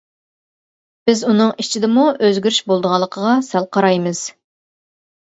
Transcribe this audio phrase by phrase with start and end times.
[1.09, 4.29] بىز ئۇنىڭ ئىچىدىمۇ ئۆزگىرىش بولىدىغانلىقىغا سەل قارايمىز.